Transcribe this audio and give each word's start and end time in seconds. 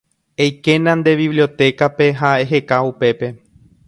Eikéna 0.43 0.91
nde 1.01 1.11
bibliotecape 1.21 2.07
ha 2.21 2.31
eheka 2.47 2.81
upépe. 2.91 3.27